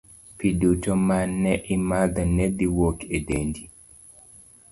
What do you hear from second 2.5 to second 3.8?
dhi wuok e dendi.